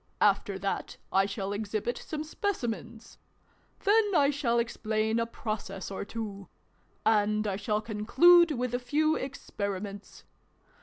[0.19, 3.19] After that I shall exhibit some Specimens.
[3.81, 6.47] Then I shall explain a Process or two.
[7.05, 10.23] And I shall conclude with a few Ex periments.